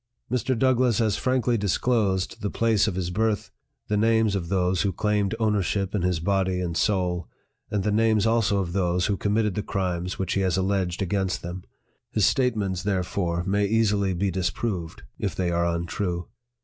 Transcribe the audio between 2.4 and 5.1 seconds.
the place of his birth, the names of those who